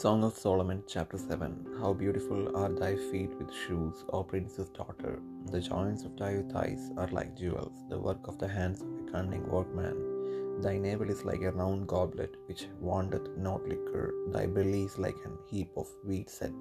Song 0.00 0.24
of 0.24 0.32
Solomon, 0.34 0.82
chapter 0.88 1.18
7 1.18 1.76
How 1.78 1.92
beautiful 1.92 2.56
are 2.56 2.70
thy 2.70 2.96
feet 2.96 3.28
with 3.38 3.52
shoes, 3.52 4.06
O 4.10 4.22
princess 4.22 4.70
daughter! 4.70 5.20
The 5.50 5.60
joints 5.60 6.04
of 6.04 6.16
thy 6.16 6.40
thighs 6.50 6.90
are 6.96 7.08
like 7.08 7.36
jewels, 7.36 7.74
the 7.90 7.98
work 7.98 8.26
of 8.26 8.38
the 8.38 8.48
hands 8.48 8.80
of 8.80 8.88
a 8.88 9.12
cunning 9.12 9.46
workman. 9.46 10.62
Thy 10.62 10.78
navel 10.78 11.10
is 11.10 11.26
like 11.26 11.42
a 11.42 11.52
round 11.52 11.88
goblet 11.88 12.36
which 12.46 12.68
wanteth 12.80 13.36
not 13.36 13.68
liquor, 13.68 14.14
thy 14.28 14.46
belly 14.46 14.84
is 14.84 14.96
like 14.96 15.18
an 15.26 15.36
heap 15.50 15.68
of 15.76 15.86
wheat 16.06 16.30
set 16.30 16.54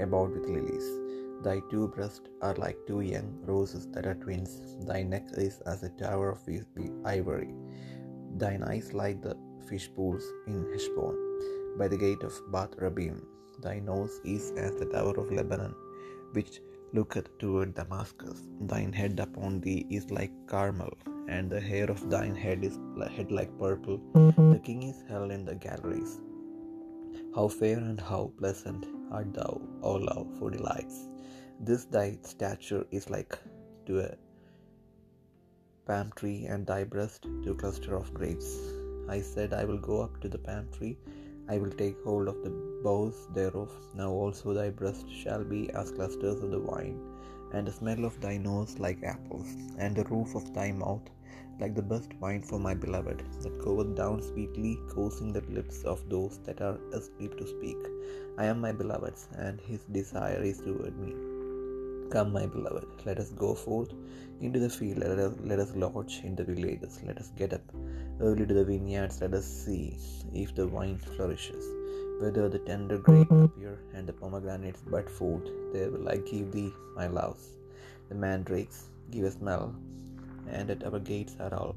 about 0.00 0.30
with 0.30 0.48
lilies. 0.48 0.90
Thy 1.44 1.60
two 1.70 1.86
breasts 1.86 2.28
are 2.42 2.56
like 2.56 2.84
two 2.88 3.02
young 3.02 3.38
roses 3.44 3.86
that 3.92 4.06
are 4.06 4.16
twins, 4.16 4.60
thy 4.84 5.04
neck 5.04 5.28
is 5.34 5.60
as 5.66 5.84
a 5.84 5.90
tower 5.90 6.32
of 6.32 6.40
ivory, 7.04 7.54
thine 8.36 8.64
eyes 8.64 8.92
like 8.92 9.22
the 9.22 9.36
fish 9.68 9.88
pools 9.94 10.24
in 10.48 10.66
Heshbon 10.72 11.26
by 11.78 11.88
the 11.88 11.96
gate 12.04 12.22
of 12.22 12.34
Bath 12.52 12.76
Rabbim. 12.82 13.16
Thy 13.62 13.78
nose 13.80 14.20
is 14.24 14.52
as 14.56 14.74
the 14.76 14.86
tower 14.86 15.14
of 15.20 15.32
Lebanon, 15.32 15.74
which 16.32 16.60
looketh 16.92 17.28
toward 17.38 17.74
Damascus. 17.74 18.42
Thine 18.60 18.92
head 18.92 19.18
upon 19.20 19.60
thee 19.60 19.86
is 19.90 20.10
like 20.10 20.32
Carmel, 20.46 20.94
and 21.28 21.50
the 21.50 21.60
hair 21.60 21.90
of 21.90 22.08
thine 22.10 22.34
head 22.34 22.64
is 22.64 22.78
head 23.16 23.30
like 23.30 23.58
purple. 23.58 23.98
The 24.14 24.60
king 24.62 24.82
is 24.82 25.02
held 25.08 25.30
in 25.30 25.44
the 25.44 25.54
galleries. 25.54 26.20
How 27.34 27.48
fair 27.48 27.78
and 27.78 28.00
how 28.00 28.32
pleasant 28.38 28.86
art 29.10 29.34
thou, 29.34 29.60
O 29.82 29.92
love, 29.92 30.28
for 30.38 30.50
delights! 30.50 31.08
This 31.60 31.84
thy 31.84 32.18
stature 32.22 32.84
is 32.90 33.10
like 33.10 33.38
to 33.86 34.00
a 34.00 34.14
palm 35.86 36.12
tree, 36.16 36.46
and 36.46 36.66
thy 36.66 36.84
breast 36.84 37.26
to 37.44 37.52
a 37.52 37.54
cluster 37.54 37.94
of 37.96 38.12
grapes. 38.12 38.58
I 39.08 39.20
said, 39.20 39.52
I 39.52 39.64
will 39.64 39.78
go 39.78 40.00
up 40.02 40.20
to 40.22 40.28
the 40.28 40.38
palm 40.38 40.68
tree, 40.76 40.98
I 41.48 41.58
will 41.58 41.70
take 41.70 42.02
hold 42.02 42.28
of 42.28 42.42
the 42.42 42.50
boughs 42.82 43.28
thereof. 43.34 43.70
Now 43.94 44.10
also 44.10 44.52
thy 44.52 44.70
breast 44.70 45.06
shall 45.10 45.44
be 45.44 45.70
as 45.70 45.92
clusters 45.92 46.42
of 46.42 46.50
the 46.50 46.58
vine, 46.58 46.98
and 47.52 47.66
the 47.66 47.72
smell 47.72 48.04
of 48.04 48.20
thy 48.20 48.36
nose 48.36 48.78
like 48.78 49.02
apples, 49.02 49.54
and 49.78 49.94
the 49.94 50.04
roof 50.04 50.34
of 50.34 50.52
thy 50.52 50.72
mouth 50.72 51.08
like 51.60 51.74
the 51.74 51.82
best 51.82 52.12
wine 52.20 52.42
for 52.42 52.58
my 52.58 52.74
beloved, 52.74 53.22
that 53.42 53.58
goeth 53.58 53.94
down 53.94 54.20
sweetly, 54.22 54.78
causing 54.94 55.32
the 55.32 55.40
lips 55.42 55.84
of 55.84 56.06
those 56.08 56.38
that 56.44 56.60
are 56.60 56.78
asleep 56.92 57.36
to 57.38 57.46
speak. 57.46 57.78
I 58.38 58.44
am 58.46 58.60
my 58.60 58.72
beloved's, 58.72 59.28
and 59.38 59.60
his 59.60 59.84
desire 59.84 60.42
is 60.42 60.58
toward 60.60 60.98
me. 60.98 61.35
Come, 62.10 62.32
my 62.32 62.46
beloved, 62.46 62.86
let 63.04 63.18
us 63.18 63.30
go 63.30 63.54
forth 63.54 63.92
into 64.40 64.60
the 64.60 64.70
field, 64.70 64.98
let 64.98 65.18
us, 65.18 65.34
let 65.42 65.58
us 65.58 65.74
lodge 65.74 66.20
in 66.22 66.36
the 66.36 66.44
villages, 66.44 67.00
let 67.04 67.18
us 67.18 67.30
get 67.36 67.52
up 67.52 67.62
early 68.20 68.46
to 68.46 68.54
the 68.54 68.64
vineyards, 68.64 69.20
let 69.20 69.34
us 69.34 69.44
see 69.44 69.98
if 70.32 70.54
the 70.54 70.66
vine 70.66 70.98
flourishes, 70.98 71.64
whether 72.20 72.48
the 72.48 72.60
tender 72.60 72.98
grape 72.98 73.30
appear 73.30 73.80
and 73.94 74.06
the 74.06 74.12
pomegranates 74.12 74.82
bud 74.82 75.10
forth. 75.10 75.48
There 75.72 75.90
will 75.90 76.08
I 76.08 76.18
give 76.18 76.52
thee 76.52 76.72
my 76.94 77.08
loves. 77.08 77.44
The 78.08 78.14
mandrakes 78.14 78.84
give 79.10 79.24
a 79.24 79.30
smell, 79.30 79.74
and 80.48 80.70
at 80.70 80.84
our 80.84 81.00
gates 81.00 81.36
are 81.40 81.54
all 81.54 81.76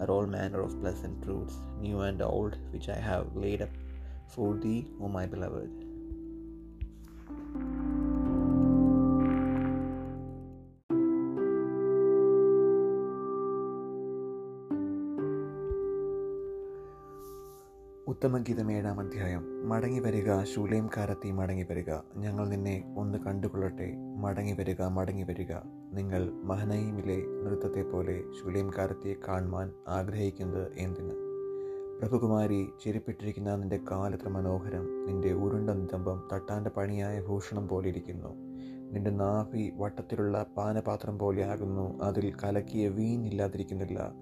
are 0.00 0.10
all 0.10 0.26
manner 0.26 0.60
of 0.60 0.80
pleasant 0.80 1.24
fruits, 1.24 1.56
new 1.80 2.00
and 2.00 2.20
old, 2.20 2.56
which 2.72 2.88
I 2.88 2.98
have 2.98 3.34
laid 3.34 3.62
up 3.62 3.70
for 4.26 4.54
thee, 4.54 4.86
O 5.00 5.08
my 5.08 5.26
beloved. 5.26 5.91
ഉത്തമഗീതം 18.06 18.72
ഏഴാം 18.72 19.00
അധ്യായം. 19.00 19.68
മടങ്ങി 19.68 20.00
വരിക 20.00 20.42
ശൂലേംകാരത്തി 20.42 21.30
മടങ്ങി 21.30 21.62
വരിക. 21.62 21.90
ഞങ്ങൾ 22.16 22.48
നിന്നെ 22.48 22.94
ഒന്ന് 22.96 23.18
കണ്ടുകൊള്ളട്ടെ. 23.18 23.92
മടങ്ങി 24.18 24.52
വരിക 24.52 24.82
മടങ്ങി 24.82 25.22
വരിക. 25.22 25.52
നിങ്ങൾ 25.92 26.30
മഹനയിമിലെ 26.32 27.16
നൃത്തത്തെ 27.16 27.82
പോലെ 27.82 28.22
ശൂലേംകാരത്തിയെ 28.40 29.14
കാണുവാൻ 29.28 29.72
ആഗ്രഹിക്കുന്നത് 29.88 30.72
എന്തിന്? 30.76 31.10
പ്രഭുകുമാരി 32.00 32.68
ചിരിപ്പിട്ടിരിക്കുന്ന 32.84 33.56
നിന്റെ 33.56 33.80
കാലത്ര 33.90 34.28
മനോഹരം. 34.28 35.06
നിന്റെ 35.06 35.32
ഉരുണ്ട 35.32 35.70
നിതമ്പം 35.70 36.28
തട്ടാന്റെ 36.32 36.70
പണിയായ 36.70 37.20
ഭൂഷണം 37.20 37.68
പോലെ 37.68 37.88
ഇരിക്കുന്നു. 37.88 38.28
നിന്റെ 38.92 39.10
നാഭി 39.10 39.72
വട്ടത്തിലുള്ള 39.76 40.46
പാനപാത്രം 40.56 41.18
പോലെയാകുന്നു 41.18 42.02
അതിൽ 42.02 42.32
കലക്കിയ 42.44 42.88
വീൻ 42.88 43.26
ഇല്ലാതിരിക്കുന്നില്ല 43.26 44.12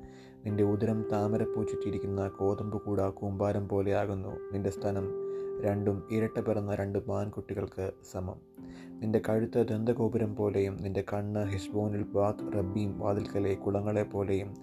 നിന്റെ 0.44 0.64
ഉദരം 0.64 1.04
താമരപ്പൂ 1.12 1.64
ചുറ്റിയിരിക്കുന്ന 1.64 2.28
കോതമ്പ് 2.28 2.82
കൂട 2.82 3.00
കൂമ്പാരം 3.00 3.68
പോലെയാകുന്നു 3.68 4.28
നിന്റെ 4.52 4.70
സ്ഥലം 4.70 5.08
രണ്ടും 5.64 6.02
ഇരട്ട 6.12 6.40
പിറന്ന 6.40 6.74
രണ്ട് 6.74 6.98
മാൻകുട്ടികൾക്ക് 7.08 7.92
സമം. 8.12 8.40
നിന്റെ 8.88 9.20
കഴുത്ത് 9.28 9.68
ദന്തഗോപുരം 9.68 10.36
പോലെയും 10.36 10.76
നിന്റെ 10.76 11.04
കണ്ണ് 11.12 11.46
ഹിസ്ബോനിൽ 11.46 12.02
ബാത്ത് 12.02 12.52
റബ്ബീം 12.52 12.98
വാതിൽക്കലെ 12.98 13.54
കുളങ്ങളെ 13.54 14.02
പോലെയും 14.02 14.54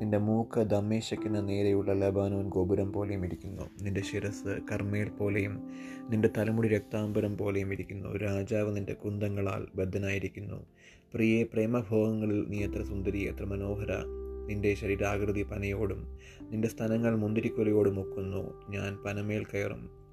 നിന്റെ 0.00 0.18
മൂക്ക് 0.18 0.60
ദമ്മേശക്കിന് 0.60 1.48
നേരെയുള്ള 1.48 1.92
ലബാനോൻ 1.92 2.48
ഗോപുരം 2.48 2.92
പോലെയും 2.92 3.24
ഇരിക്കുന്നു. 3.24 3.62
നിന്റെ 3.82 4.02
ശിരസ് 4.02 4.58
കർമ്മേൽ 4.72 5.08
പോലെയും 5.08 5.70
നിന്റെ 6.10 6.30
തലമുടി 6.38 6.68
രക്താംബരം 6.68 7.36
പോലെയും 7.36 7.72
ഇരിക്കുന്നു. 7.72 8.16
രാജാവ് 8.16 8.76
നിന്റെ 8.76 8.92
കുന്തങ്ങളാൽ 8.92 9.66
ബദ്ധനായിരിക്കുന്നു. 9.74 10.66
പ്രിയെ 11.14 11.42
പ്രേമഭോഗങ്ങളിൽ 11.42 12.46
നീ 12.48 12.58
എത്ര 12.58 12.82
സുന്ദരി 12.82 13.18
എത്ര 13.18 13.44
മനോഹര. 13.44 14.25
നിന്റെ 14.46 14.74
ശരീരാകൃതി 14.74 15.42
പനയോടും 15.42 16.18
നിന്റെ 16.50 16.68
സ്ഥലങ്ങൾ 16.68 17.16
മുന്തിരിക്കൊലയോടും 17.16 18.00
ഒക്കുന്നു 18.00 18.70
ഞാൻ 18.70 18.98
പനമേൽ 19.04 19.44
കയറും. 19.44 20.06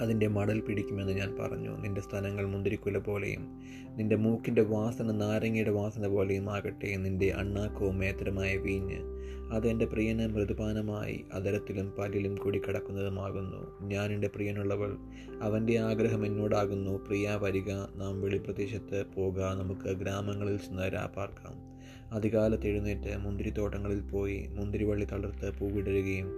അതിന്റെ 0.00 0.26
മടൽ 0.26 0.60
പിടിക്കുമെന്ന് 0.60 1.12
ഞാൻ 1.12 1.36
പറഞ്ഞു. 1.40 1.76
നിന്റെ 1.76 2.00
സ്ഥലങ്ങൾ 2.00 2.46
മുന്തിരിക്കുല 2.46 2.98
പോലെയും 2.98 3.62
നിന്റെ 3.96 4.16
മൂക്കിന്റെ 4.16 4.62
വാസന 4.62 5.12
നാരങ്ങയുടെ 5.12 5.70
വാസന 5.70 6.06
പോലെയും 6.06 6.50
ആകട്ടെ. 6.50 6.96
നിന്റെ 6.96 7.30
അണ്ണാക്കവും 7.30 7.98
മേത്തരമായ 7.98 8.56
വീഞ്ഞ് 8.56 8.96
അത് 8.96 9.52
അതെന്റെ 9.52 9.86
പ്രിയന് 9.86 10.26
മൃദുപാനമായി 10.26 11.24
അതരത്തിലും 11.32 11.92
പല്ലിലും 11.98 12.34
കൂടി 12.34 12.58
കിടക്കുന്നതുമാകുന്നു 12.58 13.88
ഞാൻ 13.88 14.12
എന്റെ 14.12 14.28
പ്രിയനുള്ളവൾ. 14.28 14.96
അവന്റെ 15.42 15.78
ആഗ്രഹം 15.78 16.26
എന്നോടാകുന്നു. 16.26 17.04
പ്രിയ 17.06 17.38
വരിക. 17.42 17.70
നാം 17.96 18.20
വെളിപ്രദേശത്ത് 18.20 19.04
പോകുക 19.16 19.42
നമുക്ക് 19.42 19.88
ഗ്രാമങ്ങളിൽ 19.88 20.56
ചെന്ന് 20.56 20.92
രാപ്പാർക്കാം 20.94 21.71
അധികാലത്ത് 22.12 22.66
എഴുന്നേറ്റ് 22.66 23.16
മുന്തിരിത്തോട്ടങ്ങളിൽ 23.16 24.00
പോയി 24.00 24.46
മുന്തിരിവള്ളി 24.52 25.04
തളർത്ത് 25.04 25.58
പൂവിടരുകയും 25.58 26.36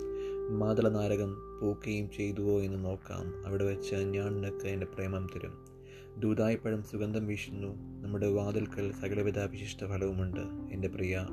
മാതള 0.59 0.89
നാരകം 0.89 1.59
പൂക്കുകയും 1.63 2.11
ചെയ്തുവോ 2.17 2.61
എന്ന് 2.61 2.85
നോക്കാം. 2.85 3.47
അവിടെ 3.47 3.65
വെച്ച് 3.65 3.95
ഞാൻ 3.95 4.35
നിനക്ക് 4.35 4.67
എന്റെ 4.67 4.87
പ്രേമം 4.87 5.27
തരും. 5.37 5.65
ദൂതായ്പഴം 6.19 6.83
സുഗന്ധം 6.83 7.27
വീശുന്നു. 7.27 8.03
നമ്മുടെ 8.03 8.27
വാതിൽക്കൽ 8.27 8.93
സകലവിധ 8.93 9.39
വിശിഷ്ട 9.39 9.81
ഫലവുമുണ്ട് 9.85 10.75
എന്റെ 10.75 10.89
പ്രിയ 10.89 11.27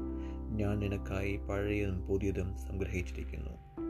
ഞാൻ 0.56 0.80
നിനക്കായി 0.80 1.38
പഴയതും 1.38 2.07
പുതിയതും 2.07 2.57
സംഗ്രഹിച്ചിരിക്കുന്നു. 2.57 3.81